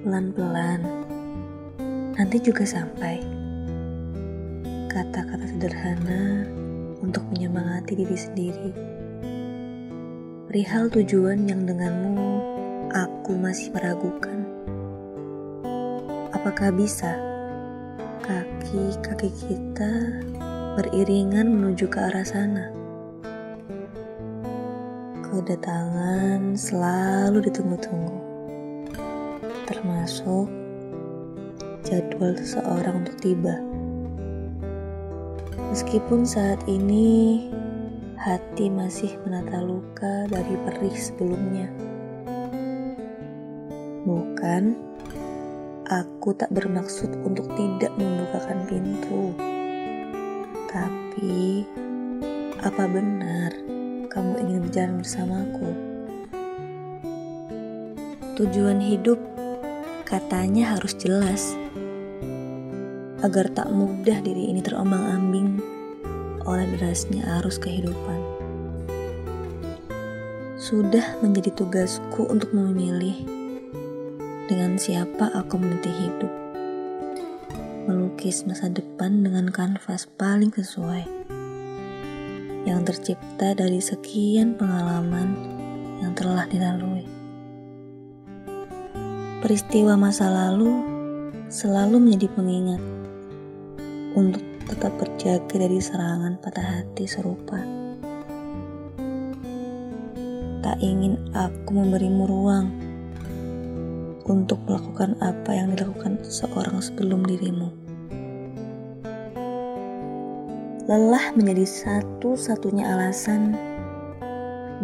Pelan-pelan, 0.00 0.80
nanti 2.16 2.40
juga 2.40 2.64
sampai. 2.64 3.20
Kata-kata 4.88 5.44
sederhana 5.44 6.48
untuk 7.04 7.20
menyemangati 7.28 8.00
diri 8.00 8.16
sendiri. 8.16 8.72
Perihal 10.48 10.88
tujuan 10.88 11.44
yang 11.44 11.68
denganmu 11.68 12.40
aku 12.96 13.36
masih 13.36 13.76
meragukan. 13.76 14.40
Apakah 16.32 16.72
bisa 16.72 17.20
kaki-kaki 18.24 19.28
kita 19.36 20.24
beriringan 20.80 21.44
menuju 21.44 21.92
ke 21.92 22.00
arah 22.00 22.24
sana? 22.24 22.72
Kedatangan 25.28 26.56
selalu 26.56 27.52
ditunggu-tunggu, 27.52 28.29
termasuk 29.70 30.50
jadwal 31.86 32.34
seseorang 32.34 33.06
untuk 33.06 33.16
tiba. 33.22 33.54
Meskipun 35.70 36.26
saat 36.26 36.58
ini 36.66 37.46
hati 38.18 38.66
masih 38.66 39.14
menata 39.22 39.62
luka 39.62 40.26
dari 40.26 40.58
perih 40.66 40.96
sebelumnya. 40.98 41.70
Bukan, 44.02 44.74
aku 45.86 46.34
tak 46.34 46.50
bermaksud 46.50 47.14
untuk 47.22 47.46
tidak 47.54 47.94
membukakan 47.94 48.66
pintu. 48.66 49.30
Tapi, 50.66 51.62
apa 52.58 52.84
benar 52.90 53.54
kamu 54.10 54.32
ingin 54.42 54.58
berjalan 54.66 54.94
bersamaku? 54.98 55.70
Tujuan 58.34 58.82
hidup 58.82 59.20
katanya 60.10 60.74
harus 60.74 60.98
jelas 60.98 61.54
agar 63.22 63.46
tak 63.54 63.70
mudah 63.70 64.18
diri 64.18 64.50
ini 64.50 64.58
terombang-ambing 64.58 65.62
oleh 66.42 66.66
derasnya 66.74 67.22
arus 67.38 67.62
kehidupan. 67.62 68.18
Sudah 70.58 71.14
menjadi 71.22 71.54
tugasku 71.54 72.26
untuk 72.26 72.50
memilih 72.50 73.22
dengan 74.50 74.74
siapa 74.82 75.30
aku 75.30 75.62
meniti 75.62 75.94
hidup. 75.94 76.32
Melukis 77.86 78.42
masa 78.50 78.66
depan 78.66 79.22
dengan 79.22 79.46
kanvas 79.54 80.10
paling 80.18 80.50
sesuai. 80.50 81.06
Yang 82.66 82.80
tercipta 82.92 83.54
dari 83.54 83.78
sekian 83.78 84.58
pengalaman 84.58 85.38
yang 86.02 86.12
telah 86.18 86.50
dilalui. 86.50 87.19
Peristiwa 89.40 89.96
masa 89.96 90.28
lalu 90.28 90.68
selalu 91.48 91.96
menjadi 91.96 92.28
pengingat 92.36 92.82
untuk 94.12 94.44
tetap 94.68 94.92
berjaga 95.00 95.56
dari 95.56 95.80
serangan 95.80 96.36
patah 96.44 96.60
hati 96.60 97.08
serupa. 97.08 97.56
Tak 100.60 100.76
ingin 100.84 101.16
aku 101.32 101.72
memberimu 101.72 102.28
ruang 102.28 102.68
untuk 104.28 104.60
melakukan 104.68 105.16
apa 105.24 105.56
yang 105.56 105.72
dilakukan 105.72 106.20
seorang 106.20 106.76
sebelum 106.84 107.24
dirimu. 107.24 107.72
Lelah 110.84 111.32
menjadi 111.32 111.64
satu-satunya 111.64 112.92
alasan 112.92 113.56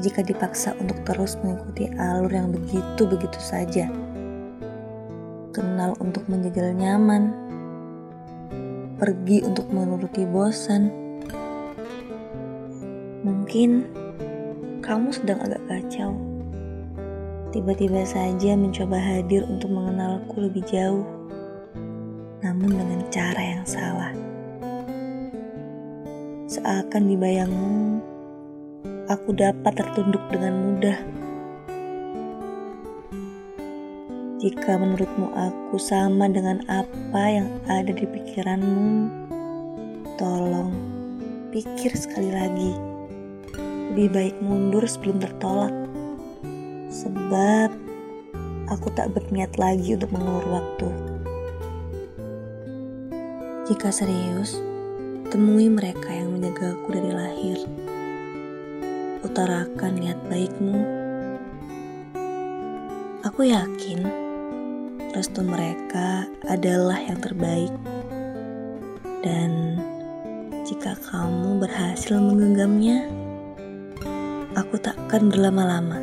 jika 0.00 0.24
dipaksa 0.24 0.72
untuk 0.80 0.96
terus 1.04 1.36
mengikuti 1.44 1.92
alur 2.00 2.32
yang 2.32 2.56
begitu-begitu 2.56 3.36
saja. 3.36 4.05
Kenal 5.56 5.96
untuk 6.04 6.28
menjajal 6.28 6.76
nyaman, 6.76 7.32
pergi 9.00 9.40
untuk 9.40 9.72
menuruti 9.72 10.28
bosan. 10.28 10.92
Mungkin 13.24 13.88
kamu 14.84 15.08
sedang 15.16 15.40
agak 15.40 15.64
kacau. 15.64 16.12
Tiba-tiba 17.56 18.04
saja 18.04 18.52
mencoba 18.52 19.00
hadir 19.00 19.48
untuk 19.48 19.72
mengenalku 19.72 20.44
lebih 20.44 20.60
jauh, 20.68 21.08
namun 22.44 22.76
dengan 22.76 23.00
cara 23.08 23.40
yang 23.40 23.64
salah. 23.64 24.12
Seakan 26.52 27.08
dibayangmu, 27.08 28.04
aku 29.08 29.32
dapat 29.32 29.72
tertunduk 29.72 30.20
dengan 30.28 30.52
mudah 30.52 31.00
Jika 34.46 34.78
menurutmu 34.78 35.34
aku 35.34 35.74
sama 35.74 36.30
dengan 36.30 36.62
apa 36.70 37.22
yang 37.26 37.50
ada 37.66 37.90
di 37.90 38.06
pikiranmu, 38.06 39.10
tolong 40.14 40.70
pikir 41.50 41.90
sekali 41.90 42.30
lagi. 42.30 42.70
Lebih 43.90 44.06
baik 44.14 44.36
mundur 44.38 44.86
sebelum 44.86 45.18
tertolak. 45.18 45.74
Sebab 46.94 47.74
aku 48.70 48.86
tak 48.94 49.18
berniat 49.18 49.58
lagi 49.58 49.98
untuk 49.98 50.14
mengulur 50.14 50.62
waktu. 50.62 50.94
Jika 53.66 53.90
serius, 53.90 54.62
temui 55.34 55.66
mereka 55.66 56.14
yang 56.14 56.38
menjagaku 56.38 56.94
dari 56.94 57.10
lahir. 57.10 57.58
Utarakan 59.26 59.92
niat 59.98 60.22
baikmu. 60.30 60.78
Aku 63.26 63.42
yakin 63.42 64.25
restu 65.16 65.40
mereka 65.40 66.28
adalah 66.44 67.00
yang 67.00 67.16
terbaik. 67.24 67.72
Dan 69.24 69.80
jika 70.68 70.92
kamu 71.08 71.56
berhasil 71.64 72.20
menggenggamnya, 72.20 73.08
aku 74.52 74.76
takkan 74.76 75.32
berlama-lama 75.32 75.96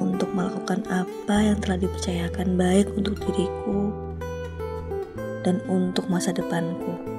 untuk 0.00 0.32
melakukan 0.32 0.80
apa 0.88 1.52
yang 1.52 1.60
telah 1.60 1.76
dipercayakan 1.76 2.56
baik 2.56 2.88
untuk 2.96 3.20
diriku 3.28 3.92
dan 5.44 5.60
untuk 5.68 6.08
masa 6.08 6.32
depanku. 6.32 7.17